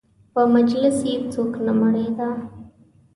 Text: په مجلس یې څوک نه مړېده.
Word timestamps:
په 0.33 0.41
مجلس 0.53 0.97
یې 1.09 1.15
څوک 1.33 1.51
نه 1.65 1.73
مړېده. 1.79 2.29